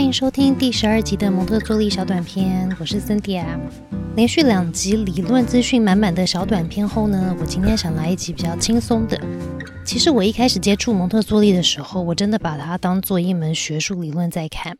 [0.00, 3.44] 欢迎收听第十二集的蒙特梭利小短片，我是 Cynthia。
[4.16, 9.20] 连续两集理论资讯满满的小短片后呢，我今天想来一集比较轻松的。
[9.84, 14.78] 其实我一开始接触蒙特梭利的时候，我真的把它当做一门学术理论在看。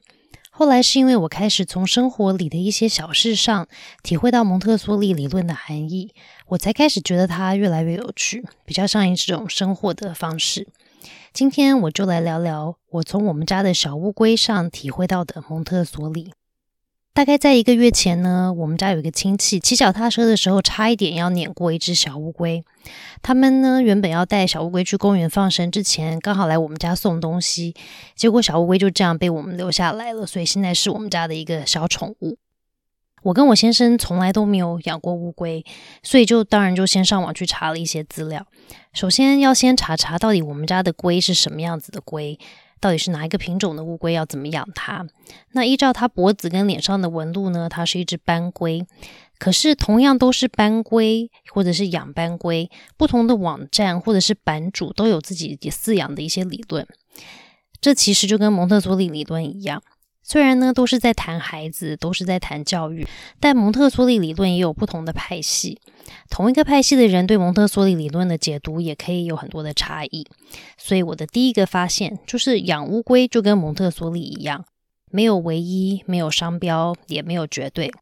[0.49, 3.69] 后来是因为我开始从生活里的一些小事上
[4.03, 6.15] 体会到蒙特梭利理论的含义，
[6.49, 10.67] 我才开始觉得它越来越有趣，比较像一种生活的方式。
[11.33, 16.33] 今天我就来聊聊我从我们家的小乌龟上体会到的蒙特梭利。
[17.13, 22.65] 大概在一个月前呢，我们家有一个亲戚骑脚踏车的时候，差一点要碾过一只小乌龟。
[23.21, 27.75] 他们呢原本要带小乌龟去公园放生，之前刚好来我们家送东西，
[28.15, 32.39] 结果小乌龟就这样被我们留下来了，所以现在是我们家的一个小宠物。
[33.23, 35.65] 我跟我先生从来都没有养过乌龟，
[36.03, 38.47] 所以就当然就先上网去查了一些资料。
[38.93, 42.39] 首先要先查查到底我们家的龟是什么样子的龟，
[42.81, 45.07] 到底是哪一个品种的乌龟，要怎么养它。
[45.53, 48.87] 那依照它脖子跟脸上的纹路呢，它是一只斑龟。
[49.39, 56.87] 可是同样都是斑龟或者是养斑龟，不同的网站或者是版主都有自己饲养的一些理论。
[57.81, 59.83] 这其实就跟蒙特梭利理论一样。
[60.31, 63.05] 虽然呢都是在谈孩子，都是在谈教育，
[63.41, 65.81] 但蒙特梭利理论也有不同的派系。
[66.29, 70.25] 同一个派系的人对蒙特梭利理论的解读也可以有很多的差异。
[70.79, 74.65] 所以我的第一个发现就是，养乌龟就跟蒙特梭利一样，
[75.11, 77.93] 没有唯一，没有商标，也没有绝对。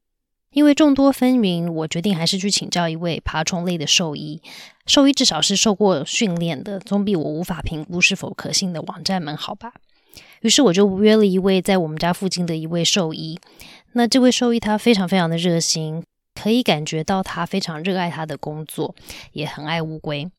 [0.53, 4.43] 因为众多纷纭，我决定还是去请教一位爬虫类的兽医。
[4.85, 9.73] 兽医至少是受过训练的，总比我无法评估是否可信的网站们好吧。
[10.43, 13.39] 于是我就约了一位在我们家附近的一位兽医。
[13.93, 18.95] 那这位兽医他非常非常的热心，可以感觉到他非常热爱他的工作，
[19.33, 20.31] 也很爱乌龟。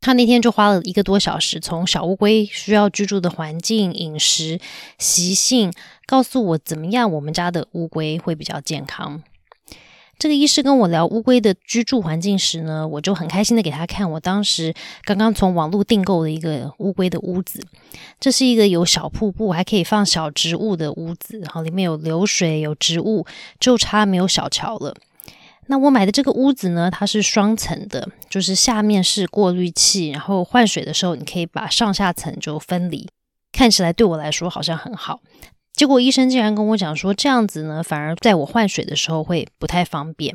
[0.00, 4.60] 他那天就花了一个多小时，从小乌龟需要居住的环境、饮食
[4.98, 5.72] 习性，
[6.06, 9.22] 告诉我怎么样我们家的乌龟会比较健康。
[10.18, 14.72] 这个医师跟我聊乌龟的居住环境时呢，我就很开心的给他看我当时
[15.02, 17.62] 刚刚从网络订购的一个乌龟的屋子。
[18.18, 23.26] 这是一个有小瀑布，还可以放小植物的屋子，然后里面有流水、有植物，
[23.60, 24.94] 就差没有小桥了。
[25.66, 33.06] 那我买的这个屋子呢，它是双层的，就是下面是过滤器，然后换水的时候你可以把上下层就分离，
[33.52, 35.20] 看起来对我来说好像很好。
[35.76, 40.34] 结果医生竟然跟我讲说，这样子呢，反而在我换水的时候会不太方便。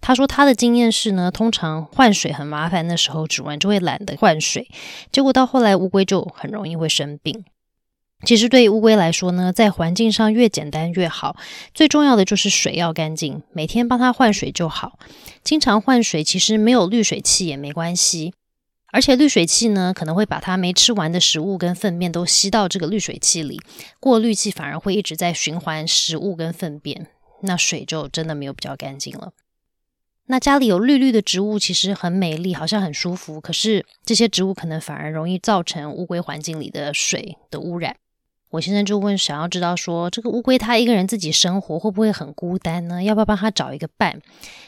[0.00, 4.68] 他说他的经验是呢，通常换水很麻烦的时候，主人就会懒得换水。
[5.12, 7.44] 结果到后来，乌龟就很容易会生病。
[8.26, 11.36] 其实对于乌龟来说呢，在环境上越简单越好，
[11.72, 14.98] 最重要的就是水要干净，每天帮它换水就好。
[15.44, 18.34] 经常换水，其实没有滤水器也没关系。
[18.92, 23.60] 而且滤水器呢，可能会把它没吃完的食物跟粪便都吸到这个滤水器里，
[24.00, 27.06] 过滤器反而会一直在循环食物跟粪便，
[27.42, 29.32] 那水就真的没有比较干净了。
[30.26, 37.96] 那家里有绿绿的植物，其实很美丽，好像很舒服，可是这些植物可能反而容易造成乌龟环境里的水的污染。
[38.50, 43.00] 我先生就问，想要知道说，这个乌龟它一个人自己生活会不会很孤单呢？
[43.00, 44.20] 要不要帮他找一个伴？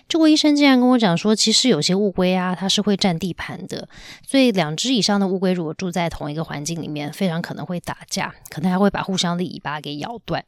[0.09, 3.89] 结果医生竟然跟我讲说，其实有些乌龟啊，它是会占地盘的，
[4.25, 10.45] 所以两只以上的乌龟如果住在同一个环境里面，非常可能会打架，可能还会把互相的尾巴给咬断。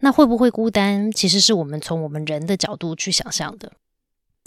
[0.00, 1.10] 那会不会孤单？
[1.10, 3.72] 其实是我们从我们人的角度去想象的。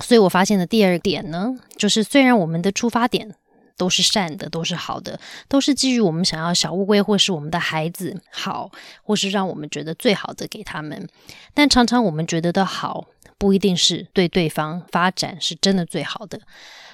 [0.03, 3.33] 所以我发现的第二点呢，就是虽然我们的出发点。
[3.77, 8.71] 都是善的，都是好的，都是基于我们想要小乌龟或是我们的孩子好，
[9.03, 11.07] 或是让我们觉得最好的给他们。
[11.53, 13.07] 但常常我们觉得的好，
[13.37, 16.41] 不一定是对对方发展是真的最好的。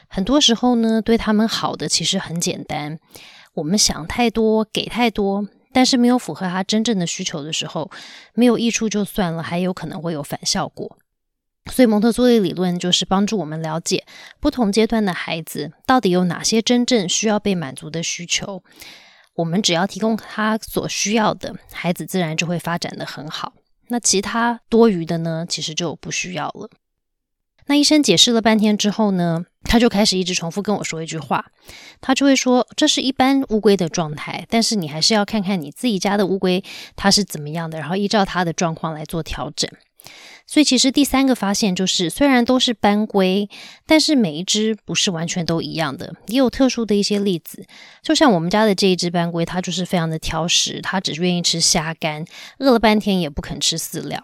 [0.08, 3.00] 很多时候呢，对他们好的其实很简单。
[3.56, 7.90] 我们想太多，给太多，但是没有符合他真正的需求的时候，
[8.34, 10.98] 没有益处就算了，还有可能会有反效果。
[11.72, 14.06] 所以蒙特梭利理论就是帮助我们了解
[14.40, 18.64] 不同阶段的孩子到底有哪些真正需要被满足的需求。
[19.36, 23.54] 我们只要提供他所需要的，孩子自然就会发展的很好。
[23.88, 26.70] 那其他多余的呢，其实就不需要了。
[27.66, 31.46] 那医生解释了半天之后呢，他就开始一直重复跟我说一句话，
[32.02, 36.62] 他就会说：“这是一般乌龟的状态，但是你还是要看看你自己家的乌龟
[36.98, 39.70] 它是怎么样的，然后依照它的状况来做调整。”
[40.54, 43.50] 所以，其实第三个发现就是，虽然都是斑龟，
[43.88, 47.66] 但是每一只不是完全都一样的，也有特殊的一些例子。
[48.04, 52.24] 就像我们家的这一只斑龟，它就是非常的挑食，它只愿意吃虾干，
[52.60, 54.24] 饿了半天也不肯吃饲料。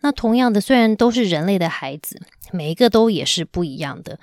[0.00, 2.20] 那同样的，虽然都是人类的孩子，
[2.50, 4.18] 每一个都也是不一样的。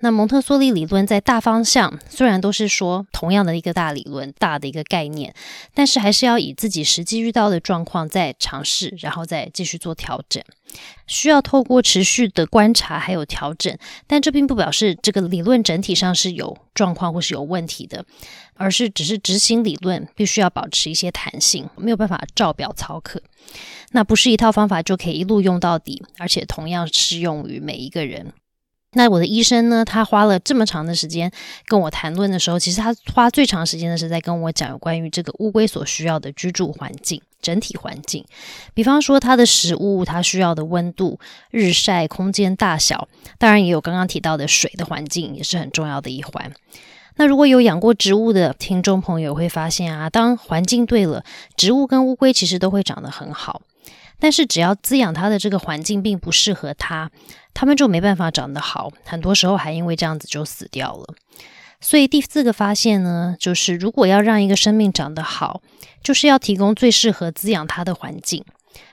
[0.00, 5.34] 那蒙特梭利理论在大方向虽然都是说同样的一个大理论、大的一个概念，
[5.74, 10.42] 但是还是要以自己实际遇到的状况再尝试，然后再继续做调整。
[11.06, 13.76] 需要透过持续的观察还有调整，
[14.06, 18.04] 但这并不表示这个理论整体上是有状况或是有问题的，
[18.54, 23.20] 而是只是执行理论必须要保持一些弹性，没有办法照表操课。
[23.90, 28.32] 那不是一套方法就可以一路用到底，而且同样适用于每一个人。
[28.92, 29.84] 那我的医生呢？
[29.84, 31.30] 他花了这么长的时间
[31.66, 38.24] 跟我谈论的时候，其实他花最长时间的是在跟我讲有关于这个乌龟所需要的居住环境、整体环境。
[38.74, 41.20] 比方说，它的食物，它需要的温度、
[41.52, 43.06] 日晒空间大小，
[43.38, 46.52] 当然也有刚刚提到的水的环境，也是很重要的一环。
[47.14, 51.22] 那如果有养过植物的听众朋友会发现啊，当环境对了，
[51.56, 53.62] 植物跟乌龟其实都会长得很好。
[54.18, 57.10] 但是只要滋养它的这个环境并不适合它，
[57.54, 61.14] 它们就没办法长得好，很多时候还因为这样子就死掉了。
[61.80, 65.62] 所以第四个发现呢，就是如果要让一个生命长得好，
[66.02, 68.44] 就是要提供最适合滋养它的环境。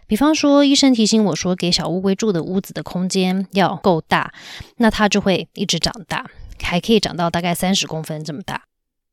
[0.08, 4.34] 比方说，医生提醒我说，给小乌龟住的屋子的空间要够大，
[4.78, 6.26] 那它就会一直长大，
[6.62, 8.64] 还可以长到大概三十公分这么大。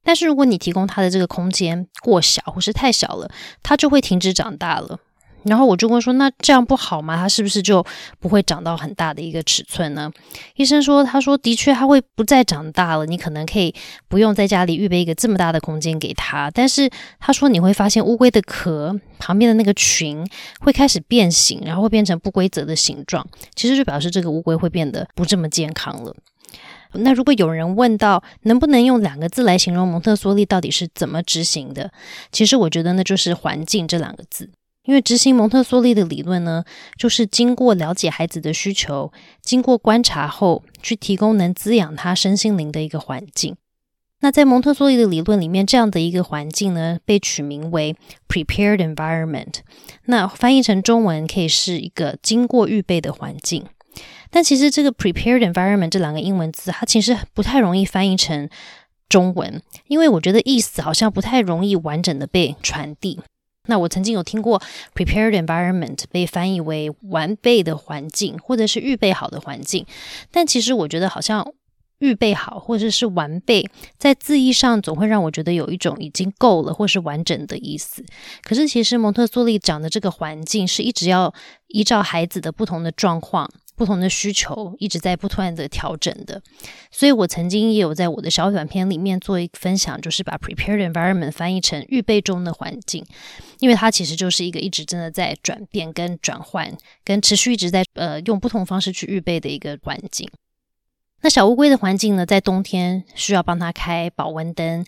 [0.05, 3.29] 但是如果你提供它的这个空间过小或是太小了，
[3.63, 5.01] 它就会停止长大了。
[5.45, 7.17] 然后我就问说：“那这样不好吗？
[7.17, 7.85] 它是不是就
[8.19, 10.11] 不会长到很大的一个尺寸呢？”
[10.57, 13.07] 医生说：“他说的确，它会不再长大了。
[13.07, 13.75] 你可能可以
[14.09, 16.51] 不用在家里预备一个这么大的空间给它。
[16.51, 16.89] 但是
[17.21, 20.27] 他说你会发现乌龟的壳旁边的那个群
[20.61, 26.15] 会开始变形，然后会变成不规则的形状，其实就表示这个乌龟会变得不这么健康了。
[26.93, 31.91] 那如果有人问到能不能用两个字来形容蒙特梭利到底是怎么执行的，
[32.31, 34.49] 其实我觉得那就是环境这两个字。”
[34.85, 36.65] 因为执行蒙特梭利的理论呢，
[36.97, 43.57] 就是经过了解孩子的需求，经过观察后，去提供能滋养他身心灵的一个环境。
[44.21, 47.95] 那在蒙特梭利的理论里面，这样的一个环境呢，被取名为
[48.27, 49.57] prepared environment。
[50.07, 53.67] 那翻译成中文可以是一个经过预备的环境。
[54.31, 58.49] 但其实这个 prepared environment 这两个英文字，它其实不太容易翻译成
[59.09, 63.21] 中文，因为我觉得意思好像不太容易完整的被传递。
[63.67, 64.61] 那我曾经有听过
[64.95, 69.87] prepared environment 被翻译为完备的环境，或者是预备好的环境，
[70.31, 71.53] 但其实我觉得好像
[72.01, 73.69] 预备好或者是完备，
[73.99, 78.05] 在字义上总会让我觉得有一种已经够了或是完整的意思。
[78.43, 81.33] 可是其实蒙特梭利讲的这个环境是一直要
[81.69, 83.51] 依照孩子的不同的状况。
[83.77, 86.41] 不同的需求一直在不断的调整的，
[86.91, 93.05] 所以我曾经也有在我的小短片里面做一个分享，就是把 prepared environment 翻译成预备中的环境，
[93.59, 96.73] 因为它其实就是一个一直真的在转变、跟转换、
[97.05, 100.29] 跟持续一直在呃用不同方式去预备的一个环境。
[101.23, 104.85] 那小乌龟的环境呢，在冬天需要帮它开保温灯，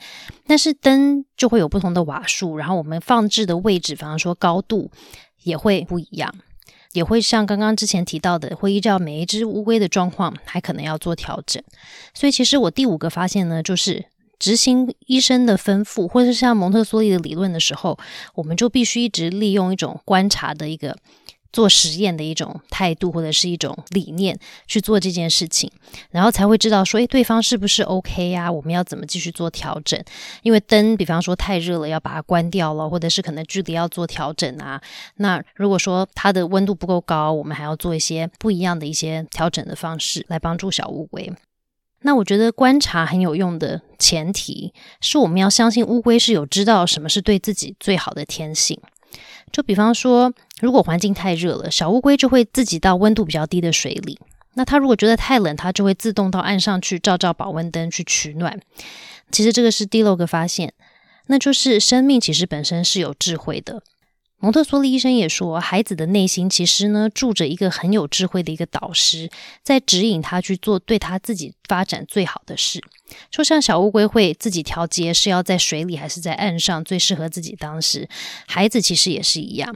[0.46, 4.90] 但是灯就会有不同的瓦数，然后我们放置的位置，比方说高度
[5.44, 6.34] 也会不一样。
[6.96, 11.62] 也会像刚刚之前提到的，会依照每一只乌龟的状况，还可能要做调整。
[12.14, 14.06] 所以，其实我第五个发现呢，就是
[14.38, 17.98] 执行医生的吩咐，或者是像蒙特梭利的理论的时候，
[18.34, 20.96] 我们就必须一直利用一种观察的一个。
[21.52, 25.70] 做实验的一种态度或者是一种理念去做这件事情，
[26.10, 28.50] 然后才会知道说，诶，对方是不是 OK 呀？
[28.50, 30.02] 我们要怎么继续做调整？
[30.42, 34.80] 因为灯，比方说太热了，要把它关掉了，或者是可能距离要做调整啊。
[35.16, 41.32] 那如果说它的温度不够高，我们还要做一些不一样的一些调整的方式来帮助小乌龟。
[42.02, 48.78] 那我觉得观察很有用的前提是我们要相信乌龟是有知道什么是对自己最好的天性。
[49.56, 54.18] 就比方说，如果环境太热了，小乌龟就会自己到温度比较低的水里。
[54.52, 58.60] 那它如果觉得太冷，它就会自动到岸上去照照保温灯去取暖。
[59.32, 60.74] 其实这个是第六个发现，
[61.28, 63.82] 那就是生命其实本身是有智慧的。
[64.38, 69.30] 蒙特梭利医生也说，孩子的内心其实呢住着一个很有智慧的一个导师，
[69.62, 72.80] 在指引他去做对他自己发展最好的事。
[73.30, 78.08] 就像小乌龟会自己调节是要在水里还是在岸上最适合自己当时，
[78.46, 79.74] 孩子其实也是一样。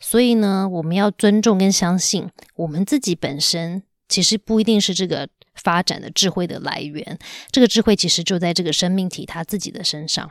[0.00, 7.18] 所以呢，我们要尊重跟相信我们自己本身，其实不一定是这个发展的智慧的来源。
[7.50, 10.30] 这个智慧其实就在这个生命体他自己的身上。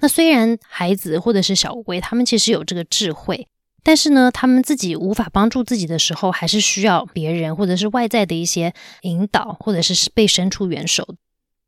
[0.00, 3.48] 那虽然孩子或者是小乌龟，他们其实有这个智慧，
[3.82, 11.16] 但是呢，他们自己无法帮助自己的时候，还是需要别人或者是外在的一些引导，或者是被伸出援手。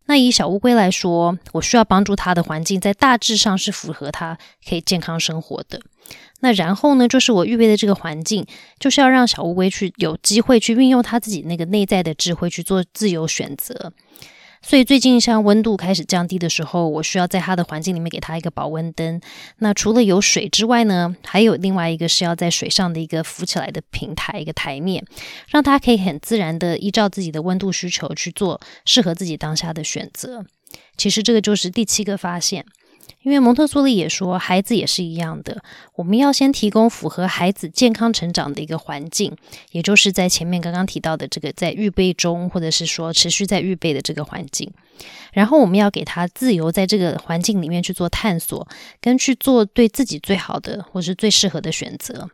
[0.07, 5.81] 那以小乌龟来说，我需要帮助它的环境在大致上是符合它可以健康生活的。
[6.41, 8.47] 那然后呢，就是我预备的这个环境，
[8.79, 13.93] 就是要让小乌龟去有机会去运用它自己那个内在的智慧去做自由选择。
[14.61, 19.21] 所以最近像温度开始降低的时候，我需要在它的环境里面给它一个保温灯。
[19.59, 25.05] 那除了有水之外呢，还有另外一个是要在水上的一个浮起来的平台，一个台面，
[25.49, 30.45] 让它可以很自然的依照自己的温度需求去做适合自己当下的选择。
[30.97, 32.67] 其实这个就是第七个发现。
[33.29, 35.63] 因为蒙特梭利也说，孩子也是一样的，
[35.97, 39.37] 我们要先提供符合孩子健康成长的一个环境，
[39.71, 44.73] 也就是在前面刚刚提到的这个在预备中，或者是说持续在预备的这个环境，
[45.35, 48.67] 然后我们要给他自由在这个环境里面去做探索，
[48.99, 52.31] 跟去做对自己最好的或是最适合的选择。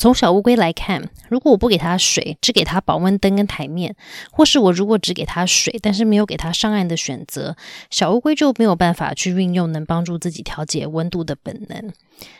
[0.00, 3.94] 从小乌龟来看，如果我不给它水，只给它保温灯跟台面，
[4.32, 7.54] 或是我如果只给它水，但是没有给它上岸的选择，
[7.90, 11.92] 小乌龟就没有办法去运用能帮助自己调节温度的本能。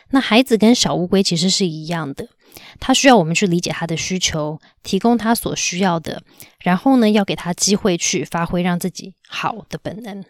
[0.09, 2.29] 那孩子跟小乌龟其实是一样的，
[2.79, 6.23] 他需要我们去理解他的需求，提供他所需要的，
[6.61, 10.25] 然后呢，要给他机会去发挥让自己好的本能。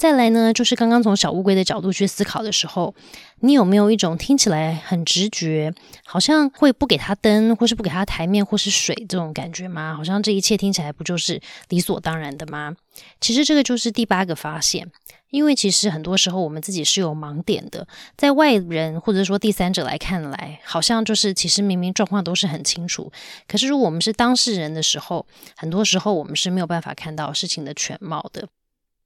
[0.00, 2.94] 再来呢，就是刚刚从小乌龟的角度去思考的时候，
[3.40, 5.74] 你有没有一种听起来很直觉，
[6.06, 9.94] 好像会不给它灯，或是不给它台面，或是水这种感觉吗？
[9.94, 11.38] 好像这一切听起来不就是
[11.68, 12.74] 理所当然的吗？
[13.20, 14.90] 其实这个就是第八个发现，
[15.28, 23.12] 因为其实很多时候我们自己是有盲点的，在外人或者说第三者来看来，好像就是其实明明状况都是很清楚，
[23.46, 25.26] 可是如果我们是当事人的时候，
[25.58, 28.48] 很多时候我们是没有办法看到事情的全貌的。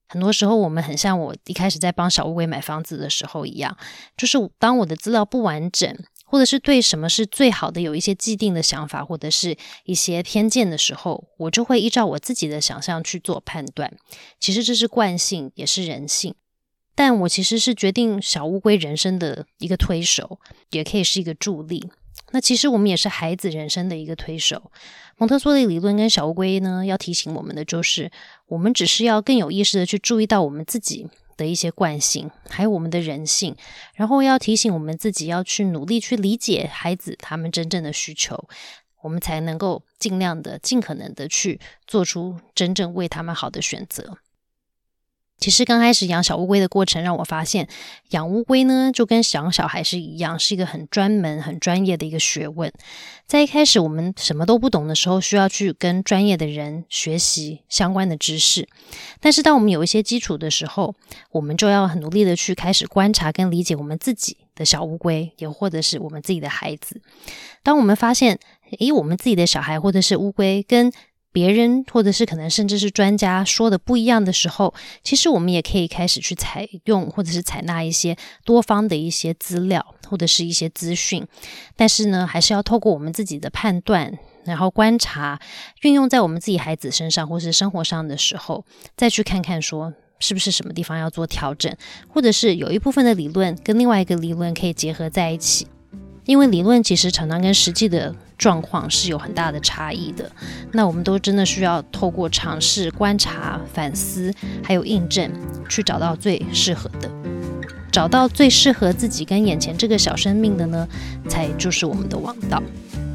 [0.06, 3.76] 很多时候，我们很像我一开始在帮小乌龟买房子的时候一样，
[4.16, 13.96] 就是当我的资料不完整，或者是对什么是最好的有一些既定的想法，或者是一些偏见的时候，我就会依照我自己的想象去做判断。
[14.38, 16.34] 其实这是惯性，也是人性。
[16.94, 20.38] 但我其实是决定小乌龟人生的一个推手，
[20.70, 21.90] 也可以是一个助力。
[22.32, 24.70] 那其实我们也是孩子人生的一个推手。
[25.16, 28.10] 蒙特梭利理论跟小乌龟呢，要提醒我们的就是，
[28.46, 33.54] 我们只是要更有意识的去注意到我们自己的一些惯性，还有我们的人性，
[33.94, 38.48] 然后要提醒我们自己要去努力去理解孩子他们真正的需求，
[39.02, 44.18] 我们才能够尽量的、尽可能的去做出真正为他们好的选择。
[45.44, 47.68] 其实刚开始养小乌龟的过程，让我发现
[48.12, 52.72] 养乌龟呢，就跟养小孩是一样，是一个很专门、很专业的一个学问。
[53.26, 58.66] 在一开始我们什么都不懂的时候，需要去跟专业的人学习相关的知识。
[59.20, 60.94] 但是当我们有一些基础的时候，
[61.32, 67.02] 我们就要很努力的去开始观察跟理解我们自己的小乌龟，也或者是我们自己的孩子。
[67.62, 68.38] 当我们发现，
[68.78, 70.90] 诶，我们自己的小孩或者是乌龟跟
[71.34, 74.72] 别人或者是可能甚至是专家说的不一样的时候，
[75.02, 81.26] 其实我们也可以开始去采用或者是采纳一些多方的一些资料或者是一些资讯，
[81.74, 85.40] 但是呢，还是要透过我们自己的判断，然后观察
[85.82, 88.64] 运用在我们自己孩子身上或是生活上的时候，
[88.96, 91.76] 再去看看说是不是什么地方要做调整，
[92.08, 95.66] 或者是有一部分的理论跟另外一个理论可以结合在一起。
[96.26, 100.30] 因为理论其实常常跟实际的状况是有很大的差异的，
[100.72, 105.30] 那我们都真的需要透过尝试、观察、反思，还有印证，
[105.68, 107.10] 去找到最适合的，
[107.90, 110.86] 找到最适合自己跟眼前这个小生命的呢，
[111.28, 112.62] 才就是我们的王道。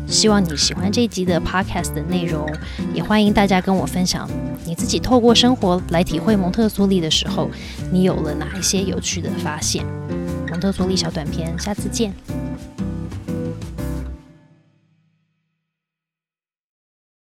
[0.08, 2.52] 希望你喜欢这一集的 podcast 的内容，
[2.96, 4.28] 也欢迎大家跟我分享
[4.66, 7.48] 你自己透过生活来体会蒙特梭利的时候，
[7.92, 9.86] 你有了哪一些有趣的发现。
[10.50, 12.12] 蒙特梭利小短片，下次见。